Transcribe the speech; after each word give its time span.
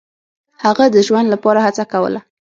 هغه 0.63 0.85
د 0.95 0.97
ژوند 1.07 1.27
لپاره 1.33 1.59
هڅه 1.65 1.83
کوله. 1.91 2.19